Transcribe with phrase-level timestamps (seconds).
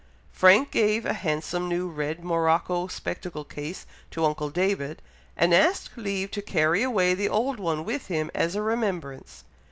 [0.31, 4.99] Frank gave a handsome new red morocco spectacle case to uncle David,
[5.37, 9.43] and asked leave to carry away the old one with him as a remembrance.